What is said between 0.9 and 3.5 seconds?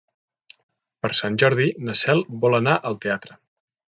Per Sant Jordi na Cel vol anar al teatre.